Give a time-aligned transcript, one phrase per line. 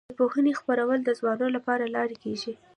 [0.09, 2.53] د پوهې خپرول د ځوانانو له لارې کيږي.